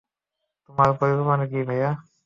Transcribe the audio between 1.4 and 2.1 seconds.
কী, ভায়া?